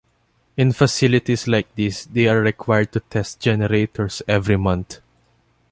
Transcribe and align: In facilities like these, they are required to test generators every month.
In 0.57 0.71
facilities 0.71 1.47
like 1.47 1.75
these, 1.75 2.05
they 2.07 2.27
are 2.27 2.41
required 2.41 2.91
to 2.93 3.01
test 3.01 3.39
generators 3.39 4.23
every 4.27 4.57
month. 4.57 4.99